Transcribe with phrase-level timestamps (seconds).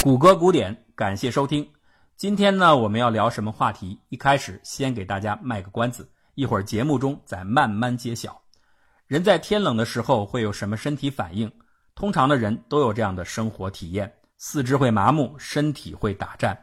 [0.00, 1.68] 谷歌古典，感谢收听。
[2.16, 3.98] 今天呢，我们要聊什么话题？
[4.10, 8.40] 一开始先给大家卖个关子，一会儿节目中再慢慢揭晓。
[9.08, 11.50] 人在天冷的时候会有什么身体反应？
[11.96, 16.56] 通常的人都有这样的生活体验：四肢会麻木，身体会打颤。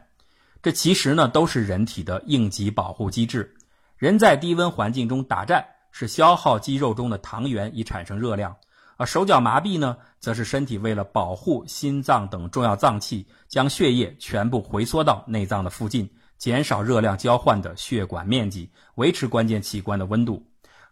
[0.62, 3.54] 这其实呢，都是人体的应急保护机制。
[3.98, 5.62] 人在低温环境中打颤，
[5.92, 8.56] 是消耗肌肉中的糖原以产生热量。
[8.96, 20.42] 而手脚麻痹呢，则是身体为了保护心脏等重要脏器，将血液全部回缩到内脏的附近，减少热量交换的血管面积，维持关键器官的温度。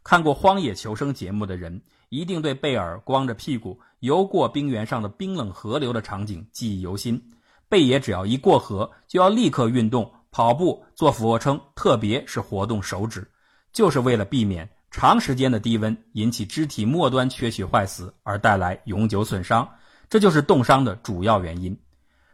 [0.03, 7.21] 看过《荒野求生》节目的人，一定对贝尔光着屁股游过冰原上的冰冷河流的场景记忆犹新。
[7.71, 13.27] 贝爷只要一过河，就要立刻运动，跑步、做俯卧撑，特别是活动手指，
[13.73, 14.69] 就是为了避免。
[14.97, 19.69] 长时间的低温引起肢体末端缺血坏死，而带来永久损伤，
[20.09, 21.77] 这就是冻伤的主要原因。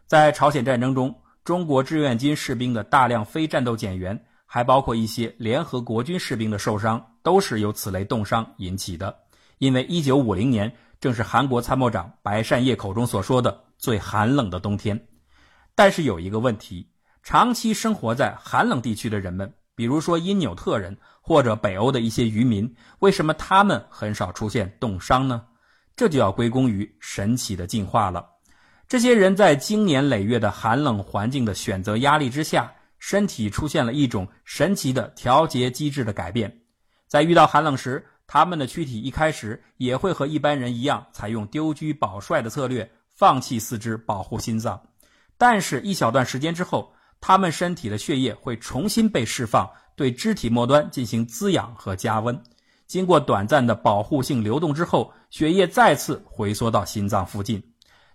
[0.05, 1.11] 在朝鲜战争中，
[1.43, 9.17] 中国志愿军士兵的大量非战斗减员，还包括一些联合国军士兵的受伤，都是由此类冻伤引起的。
[9.57, 15.07] 因为1950年正是韩国参谋长白善烨口中所说的最寒冷的冬天。
[15.73, 16.87] 但是有一个问题，
[17.23, 19.51] 长期生活在寒冷地区的人们。
[19.75, 25.43] 比如说因纽特人或者北欧的一些渔民，为什么他们很少出现冻伤呢？
[25.95, 28.25] 这就要归功于神奇的进化了。
[28.87, 36.61] 这些人在经年累月的寒冷环境的选择压力之下，身体出现了一种神奇的调节机制的改变。
[37.07, 44.81] 在遇到寒冷时，他们的躯体一开始也会和一般人一样，采用丢车保帅的策略，放弃四肢保护心脏。
[45.37, 52.37] 但是，一小段时间之后，他们身体的血液会重新被释放，对肢体末端进行滋养和加温。
[52.87, 57.63] 经过短暂的保护性流动之后，血液再次回缩到心脏附近。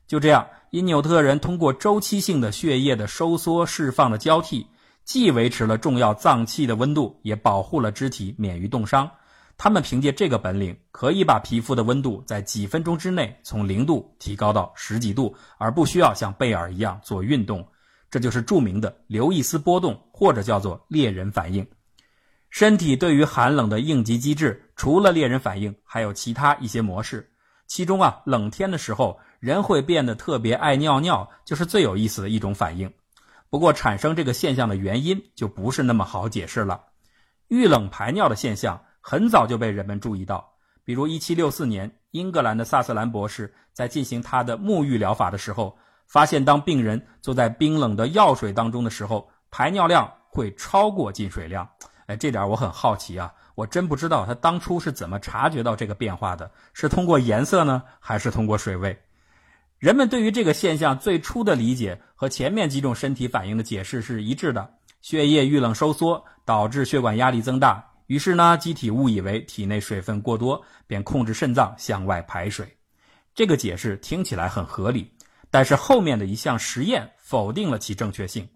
[0.07, 4.67] 就这样，因纽特人通过周期性的血液的收缩释放的交替，
[5.05, 9.11] 既维持了重要脏器的温度，也保护了肢体免于冻伤。
[9.57, 17.67] 他们凭借这个本领，可以把皮肤的温度在几分钟之内从零度提高到十几度，而不需要像贝尔一样做运动。
[18.17, 21.67] 这就是著名的刘易斯波动，或者叫做猎人反应。
[22.49, 27.31] 身体对于寒冷的应急机制，除了猎人反应，还有其他一些模式。
[27.67, 32.91] 其中啊，冷天的时候，人会变得特别爱尿尿，就是最有意思的一种反应。
[33.51, 36.85] 不过，产生这个现象的原因就不是那么好解释了。
[37.49, 40.55] 遇冷排尿的现象很早就被人们注意到，
[40.85, 45.77] 比如1764年，英格兰的萨瑟兰博士在进行他的沐浴疗法的时候。
[46.07, 51.69] 发现，当病人坐在冰冷的药水当中的时候，排尿量会超过进水量。
[52.07, 58.97] 哎，这点我很好奇啊，我真不知道他当初是怎么察觉到这个变化的，是通过颜色呢，还是通过水位？
[59.79, 64.71] 人们对于这个现象最初的理解和前面几种身体反应的解释是一致的：
[65.03, 72.67] 血液遇冷收缩，导致血管压力增大，于是呢，机体误以为体内水分过多，便控制肾脏向外排水。
[73.35, 75.13] 这个解释听起来很合理。
[75.57, 78.47] 但是后面的一项实验否定了其正确性。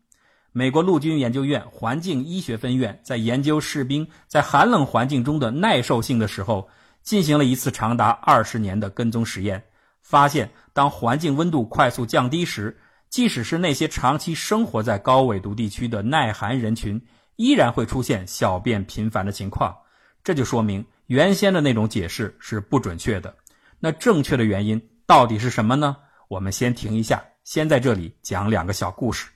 [0.52, 6.68] 美国陆军研究院环境医学分院在研究士兵在寒冷环境中的耐受性的时候，
[7.00, 9.64] 进行了一次长达二十年的跟踪实验，
[10.02, 12.78] 发现当环境温度快速降低时，
[13.08, 17.00] 即使是那些长期生活在高纬度地区的耐寒人群，
[17.36, 19.74] 依然会出现小便频繁的情况。
[20.22, 23.34] 这就说明原先的那种解释是不准确的。
[23.78, 25.96] 那正确的原因到底是什么呢？
[26.30, 29.28] 我们先停一下，先在这里讲两个小故事。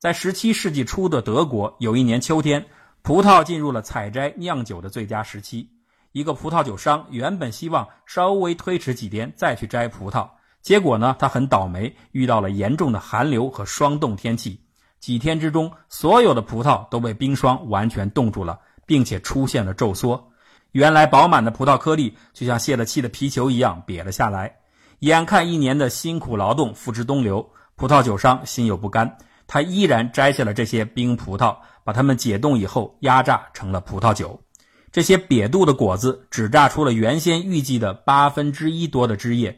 [0.00, 2.66] 在十七世纪初的德国，有一年秋天，
[3.02, 5.70] 葡萄进入了采摘酿酒的最佳时期。
[6.10, 10.28] 一个葡萄酒商原本希望稍微推迟几天再去摘葡萄，
[10.60, 14.60] 结果呢，他很倒霉，遇到了严重的寒流和霜冻天气。
[14.98, 20.32] 几天之中，所有的葡萄都被冰霜完全冻住了，并且出现了皱缩。
[20.72, 24.56] 原来饱满的葡萄颗粒就像泄了气的皮球一样瘪了下来。
[25.00, 29.16] 眼看一年的辛苦劳动付之东流，葡萄酒商心有不甘，
[29.46, 34.40] 他依然摘下了这些冰葡萄，把它们解冻以后压榨成了葡萄酒。
[34.90, 39.56] 这些瘪肚的果子只榨出了原先预计的八分之一多的汁液。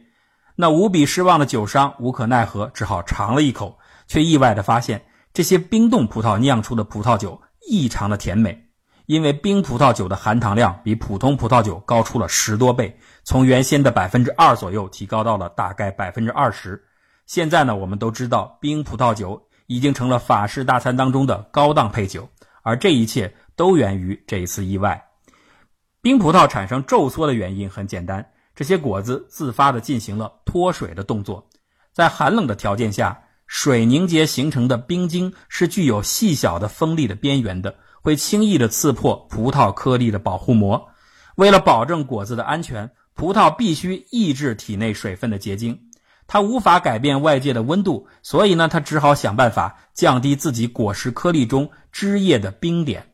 [0.56, 5.02] 那无比失望的酒商无可奈何，只好尝了一口，却意外地发现，
[5.32, 8.66] 这些冰冻葡萄酿出的葡萄酒异常的甜美。
[9.06, 16.82] 因为冰葡萄酒的含糖量比普通葡萄酒高出了十多倍，从原先的百分之二左右提高到了大概百分之二十。
[17.26, 22.28] 现在呢，我们都知道冰葡萄酒已经成了法式大餐当中的高档配酒，
[22.62, 25.00] 而这一切都源于这一次意外。
[26.02, 31.46] 冰葡萄产生皱缩的原因很简单，这些果子自发地进行了脱水的动作，
[31.92, 40.88] 在寒冷的条件下，水凝结形成的冰晶是具有细小的锋利的边缘的，会轻易的刺破葡萄颗粒的保护膜。
[41.36, 42.90] 为了保证果子的安全，
[43.20, 45.78] 葡萄必须抑制体内水分的结晶。
[46.26, 53.04] 它无法改变外界的温度，所以呢，它只好想办法降低自己果实颗粒中汁液的冰点。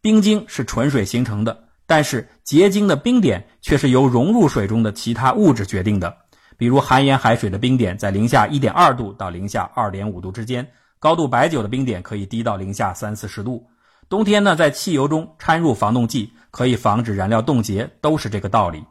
[0.00, 6.16] 冰晶是纯水形成的，但是结晶的冰点却是由融入水中的其他物质决定的。
[6.56, 10.64] 比如含盐海水的冰点在零下一点二度到零下二点五度之间，
[11.00, 13.66] 高度白酒的冰点可以低到零下三四十度。
[14.08, 18.84] 冬天呢，在汽油中掺入防冻剂，可以防止燃料冻结，都是这个道理。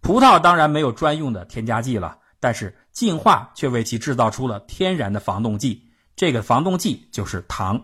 [0.00, 2.76] 葡萄当然没有专用的添加剂了，但是。
[2.92, 5.80] 进化却为其制造出了天然的防冻剂，
[6.16, 7.80] 这个防冻剂就是糖。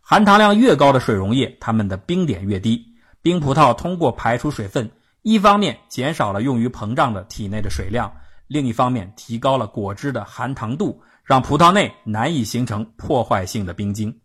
[0.00, 2.80] 含糖量越高的水溶液，它们的冰点越低。
[3.20, 4.88] 冰葡萄通过排出水分，
[5.22, 8.10] 一方面减少了用于膨胀的体内的水量，
[8.46, 14.16] 另一方面提高了果汁的含糖度，让葡萄内难以形成破坏性的冰晶。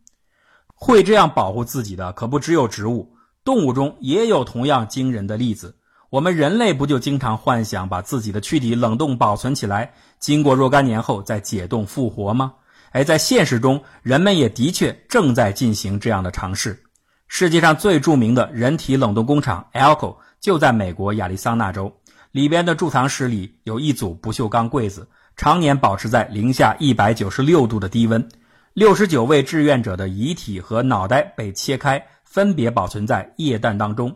[0.75, 3.11] 会这样保护自己的可不只有植物，
[3.43, 5.75] 动物中也有同样惊人的例子。
[6.09, 12.53] 我们人类不就经常幻想把自己的躯体冷冻保存起来，经过若干年后再解冻复活吗？
[12.93, 16.81] 哎，在现实中，人们也的确正在进行这样的尝试。
[17.27, 21.95] 世界上最著名的人体冷冻工厂 Alco 就在美国亚利桑那州，
[22.31, 25.07] 里边的贮藏室里有一组不锈钢柜子，
[25.37, 28.27] 常年保持在零下一百九十六度的低温。
[28.73, 34.11] 六十九位志愿者的遗体和脑袋被切开，分别保存在液氮当中。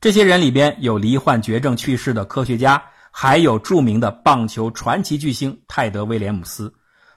[0.00, 6.72] 这些人里边有罹患绝症去世的科学家，还有著名的棒球传奇巨星泰德·威廉姆斯，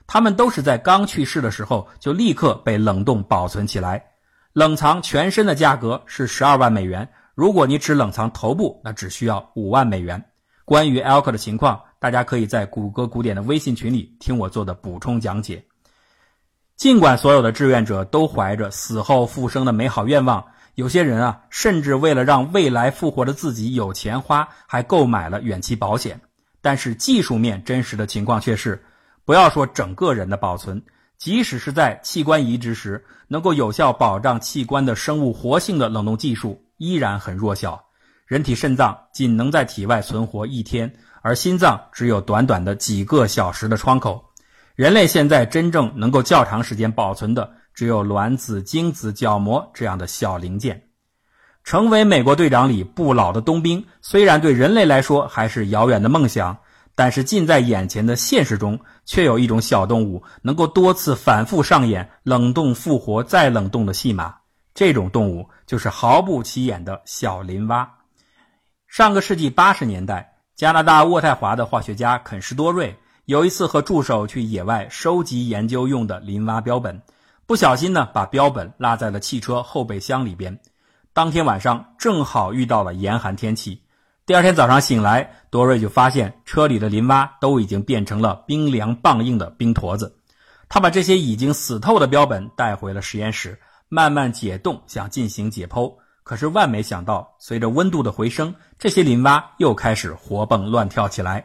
[0.06, 4.04] 他们都是在刚去世的时候就立刻被冷冻保存起来。
[4.52, 10.22] 冷藏全身的价格是十二万美元，如果你只冷藏头部，那只需要五万美元。
[10.66, 15.64] 关于 Elk 的情况，大家可以在谷歌古典的微信群里听我做的补充讲解。
[16.76, 20.44] 尽管所有的志愿者都怀着死后复生的美好愿望。
[20.74, 26.20] 有些人啊，甚至为了让未来复活的自己有钱花，还购买了远期保险。
[26.60, 28.82] 但是技术面真实的情况却是，
[29.24, 30.82] 不要说整个人的保存，
[31.16, 37.84] 即使是在器官移植时，能够有效保障器官的生物活性的冷冻技术依然很弱小。
[38.26, 40.92] 人体肾脏仅能在体外存活一天，
[41.22, 44.24] 而心脏只有短短的几个小时的窗口。
[44.74, 47.52] 人类现在真正能够较长时间保存的。
[47.74, 50.84] 只有卵子、精子、角膜这样的小零件，
[51.64, 56.56] 成为美国队长里不老的冬兵，虽然对人类来说还是遥远的梦想，
[56.94, 64.36] 但是近在眼前的现实中，却有一种小动物能够多次反复上演冷冻复活再冷冻的戏码。
[64.74, 67.88] 这种动物就是毫不起眼的小林蛙。
[68.86, 77.02] 上个世纪八十年代，加拿大渥太华的化学家肯什多瑞有一次和助手去野外收集研究用的林蛙标本。
[77.46, 80.58] 不小心呢，把标本落在了汽车后备箱里边。
[81.12, 83.82] 当天晚上正好遇到了严寒天气。
[84.24, 90.16] 第二天早上醒来，多瑞就发现车里的林蛙都已经变成了冰凉棒硬的冰坨子。
[90.70, 93.60] 他把这些已经死透的标本带回了实验室，
[93.90, 95.94] 慢慢解冻，想进行解剖。
[96.22, 101.44] 可是万没想到，随着温度的回升，这些林蛙又开始活蹦乱跳起来。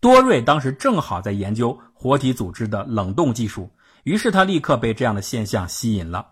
[0.00, 3.70] 多瑞当时正好在研究活体组织的冷冻技术。
[4.04, 6.26] 于是他立刻被这样的现象吸引了。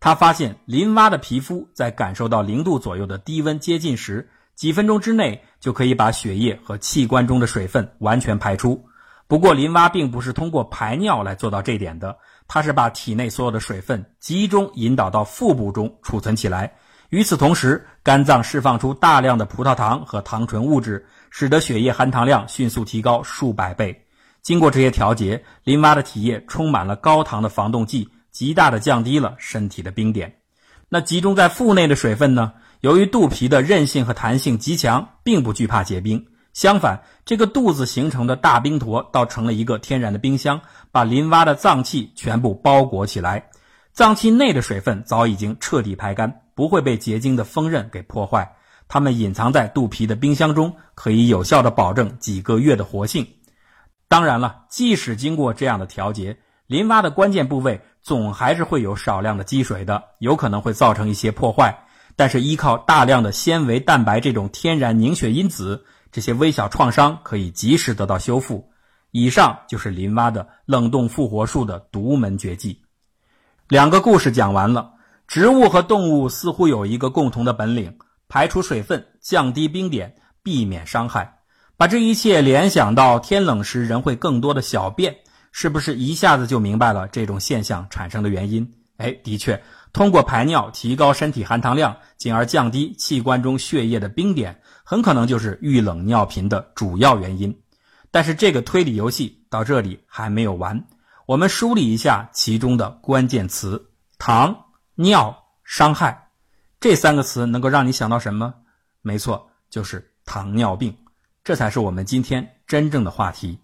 [0.00, 8.84] 他发现林蛙的皮肤在感受到零度左右的低温接近时，几分钟之内就可以把血液和器官中的水分完全排出。
[9.28, 12.18] 不过，林蛙并不是通过排尿来做到这点的，
[12.48, 16.74] 它是把体内所有的水分集中引导到腹部中储存起来。
[17.10, 23.98] 与此同时，肝脏释放出大量的葡萄糖和糖醇物质，使得血液含糖量迅速提高数百倍。
[24.42, 30.36] 经过这些调节，林蛙的体液充满了高糖的防冻剂，极大的降低了身体的冰点。
[30.90, 32.52] 那集中在腹内的水分呢？
[32.80, 36.22] 由于肚皮的韧性和弹性极强，并不惧怕结冰。
[36.52, 40.60] 相反，这个肚子形成的大冰坨倒成了一个天然的冰箱，
[40.90, 43.42] 把林蛙的脏器全部包裹起来。
[43.94, 48.54] 脏器内的水分早已经彻底排干，不会被结晶的锋刃给破坏。
[48.92, 53.26] 它们隐藏在肚皮的冰箱中，可以有效的保证几个月的活性。
[54.06, 61.86] 当然了，即使经过这样的调节，林蛙的关键部位总还是会有少量的积水的，有可能会造成一些破坏。
[62.16, 68.68] 但是依靠大量的纤维蛋白这种天然凝血因子，这些微小创伤可以及时得到修复。
[69.10, 72.82] 以上就是林蛙的冷冻复活术的独门绝技。
[73.68, 74.92] 两个故事讲完了，
[75.26, 77.96] 植物和动物似乎有一个共同的本领：
[78.32, 81.40] 排出水分，降低冰点，避免伤害。
[81.76, 85.14] 把这一切联想到天冷时人会更多的小便，
[85.52, 88.72] 是不是一下子就明白了这种现象产生的原因？
[88.96, 89.62] 哎，的确，
[89.92, 97.54] 通过排尿提高身体含糖量，进而降低器官中血液的冰点，很可能就是遇冷尿频的主要原因。
[98.10, 100.82] 但是这个推理游戏到这里还没有完，
[101.26, 104.56] 我们梳理一下其中的关键词：糖、
[104.94, 106.21] 尿、伤害。
[106.82, 108.52] 这三个词能够让你想到什么？
[109.02, 110.92] 没错，就是糖尿病。
[111.44, 113.56] 这才是我们今天真正的话题。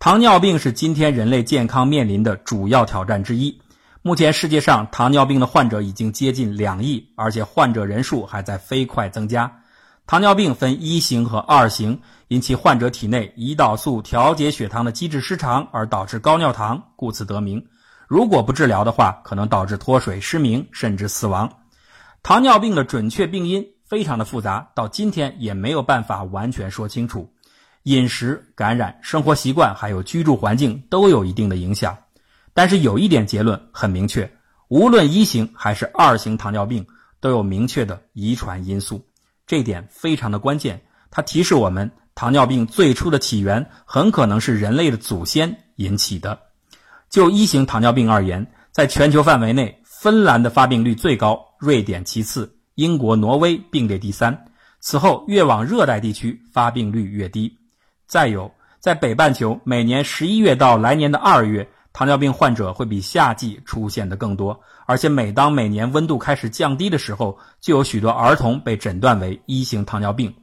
[0.00, 3.56] 糖尿病是今天人类健康面临的主要挑战之一。
[4.02, 9.48] 目前世界上糖尿病的患者已经接近两亿，而且患者人数还在飞快增加。
[10.08, 11.96] 糖尿病分一型和二型，
[12.26, 17.64] 因其患者体内胰岛素调节血糖的机制失常而导致高尿糖，故此得名。
[18.08, 21.48] 如果不治疗的话，可能导致脱水、失明，甚至死亡。
[22.22, 27.28] 糖尿病的准确病因非常的复杂，到今天也没有办法完全说清楚。
[27.82, 31.98] 饮食、感染、生活习惯还有居住环境都有一定的影响。
[32.54, 34.30] 但是有一点结论很明确，
[34.68, 36.86] 无论一型还是二型糖尿病
[37.18, 39.04] 都有明确的遗传因素，
[39.44, 40.80] 这点非常的关键。
[41.10, 46.38] 它提示我们，糖尿病最初的起源很可能是人类的祖先引起的。
[47.10, 54.36] 就一型糖尿病而言，在全球范围内，芬兰的发病率最高，瑞典其次，英国、挪威并列第三。
[54.80, 57.56] 此后越往热带地区，发病率越低。
[58.08, 58.50] 再有，
[58.80, 61.64] 在北半球，每年十一月到来年的二月。
[61.92, 70.34] 糖尿病患者会比夏季出现的更多，而且每当每年温度开始降低的时候，就有许多儿童被诊断为一型糖尿病。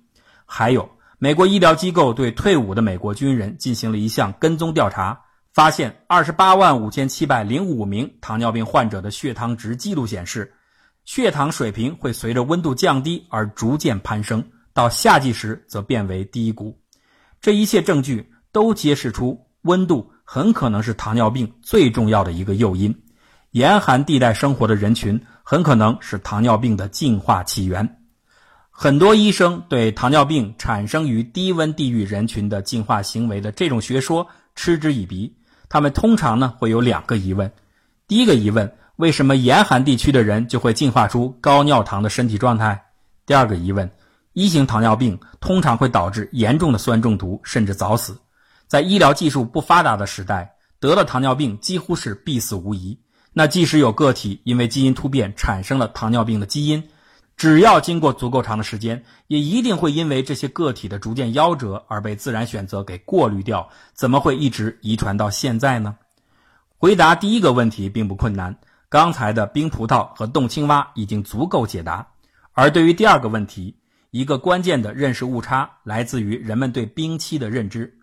[0.45, 5.19] 还有，美国医疗机构对退伍的美国军人进行了一项跟踪调查，
[5.53, 10.49] 发现二十八万五千七百零五名糖尿病患者的血糖值记录显示，
[11.09, 16.79] 血糖水平会随着温度降低而逐渐攀升，到夏季时则变为低谷。
[17.41, 20.11] 这一切证据都揭示出温度。
[20.23, 22.95] 很可能是糖尿病最重要的一个诱因，
[23.49, 27.97] 严寒地带生活的人群很可能是糖尿病的进化起源。
[28.69, 35.35] 很多医生对糖尿病产生于低温地域人群的进化行为的这种学说嗤之以鼻。
[35.69, 37.51] 他们通常呢会有两个疑问：
[38.07, 42.83] 第一个疑问，为什么严寒地区的人就会进化出高尿糖的身体状态？
[43.25, 43.89] 第二个疑问，
[44.33, 48.19] 一型糖尿病通常会导致严重的酸中毒，甚至早死。
[48.67, 52.99] 在医疗技术不发达的时代，得了糖尿病几乎是必死无疑。
[53.31, 56.83] 那即使有个体因为基因突变产生了糖尿病的基因，
[57.37, 63.69] 只要经过足够长的时间，也一定会因为这些个体的逐渐夭折而被自然选择给过滤掉。
[63.93, 65.95] 怎么会一直遗传到现在呢？
[66.77, 68.57] 回答第一个问题并不困难，
[68.89, 72.07] 刚才的冰葡萄和冻青蛙已经足够解答。
[72.53, 73.75] 而对于第二个问题，
[74.09, 77.93] 一个关键的认识误差来自于人们对冰期的认知。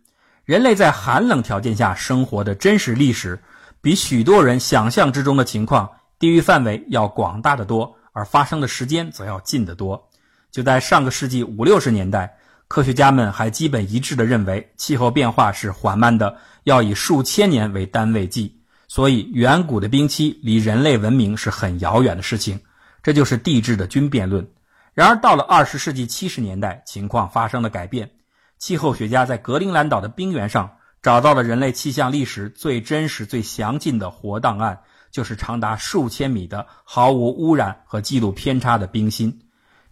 [0.45, 3.43] 人类在寒冷条件下生活的真实历史，
[3.81, 5.91] 比许多人想象之中的情况
[6.21, 10.09] 地域范围要广大的多，而发生的时间则要近得多。
[10.53, 12.39] 就在上个世纪五六十年代，
[12.69, 18.61] 科学家们还基本一致地认为气候变化是缓慢的，要以数千年为单位计，
[18.97, 22.59] 所以远古的冰期离人类文明是很遥远的事情。
[23.03, 24.49] 这就是地质的均变论。
[24.95, 28.11] 然而到了二十世纪七十年代，情况发生了改变。
[28.57, 39.41] 气候学家在格陵兰岛的冰原上找到了人类气象历史最真实、最详尽的活档案，就是长达数千米的毫无污染和记录偏差的冰芯。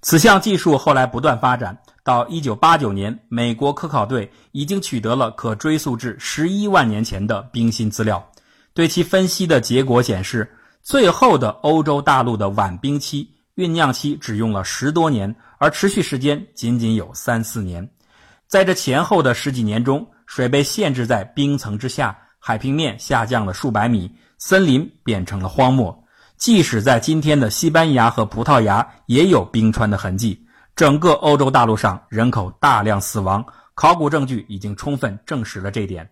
[0.01, 8.31] 此项技术后来不断发展，到1989年，美国科考队已经取得了可追溯至11万年前的冰芯资料。
[8.75, 10.53] 对其分析的结果显示，
[10.83, 17.89] 最后的欧洲大陆的晚冰期酝酿期只用了十多年，而持续时间仅仅有三四年。
[18.49, 26.05] 在这前后的十几年中，水被限制在冰层之下，海平面下降了数百米，森林变成了荒漠。
[26.37, 30.45] 即使在今天的西班牙和葡萄牙，也有冰川的痕迹。
[30.75, 36.11] 整个欧洲大陆上人口大量死亡，考古证据已经充分证实了这点。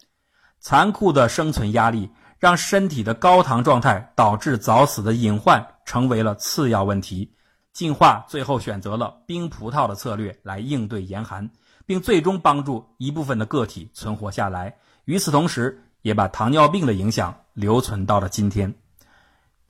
[0.61, 2.09] 残酷的生存压力
[2.43, 7.33] 让身体的高糖状态导致早死的隐患成为了次要问题。
[7.73, 11.49] 进化最后选择了冰葡萄的策略来应对严寒。
[11.85, 18.73] 并最终帮助一部分的个体存活下来，与此同时，也把糖尿病的影响留存到了今天。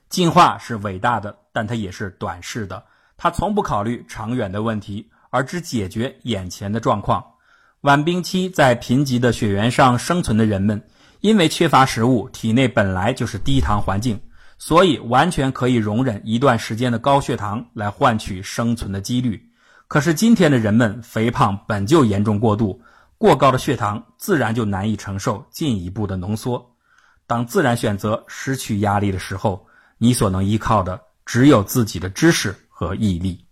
[0.09, 2.83] 进化是伟大的，但它也是短视的。
[3.17, 7.23] 它从不考虑长远的问题，而只解决眼前的状况。
[7.81, 10.81] 晚冰期在贫瘠的雪原上生存的人们，
[11.23, 14.19] 因为缺乏食物，体内本来就是低糖环境，
[14.57, 19.41] 所以完全可以容忍一段时间的高血糖来换取生存的几率。
[19.87, 22.81] 可是今天的人们肥胖本就严重过度，
[23.17, 26.75] 过高的血糖自然就难以承受进一步的浓缩。
[27.25, 29.65] 当自然选择失去压力的时候，
[29.97, 33.42] 你所能依靠的只有自己的知识和毅力。